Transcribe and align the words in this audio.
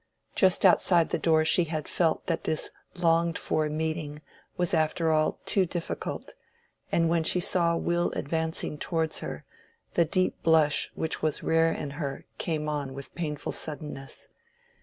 Just 0.33 0.65
outside 0.65 1.11
the 1.11 1.19
door 1.19 1.45
she 1.45 1.65
had 1.65 1.87
felt 1.87 2.25
that 2.25 2.45
this 2.45 2.71
longed 2.95 3.37
for 3.37 3.69
meeting 3.69 4.23
was 4.57 4.73
after 4.73 5.11
all 5.11 5.37
too 5.45 5.63
difficult, 5.63 6.33
and 6.91 7.07
when 7.07 7.23
she 7.23 7.39
saw 7.39 7.75
Will 7.77 8.11
advancing 8.13 8.79
towards 8.79 9.19
her, 9.19 9.45
the 9.93 10.03
deep 10.05 10.41
blush 10.41 10.89
which 10.95 11.21
was 11.21 11.43
rare 11.43 11.71
in 11.71 11.91
her 12.01 12.25
came 12.39 12.65
with 12.91 13.13
painful 13.13 13.51
suddenness. 13.51 14.29